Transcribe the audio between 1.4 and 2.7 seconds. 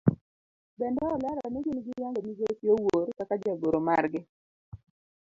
ni gin giyango migosi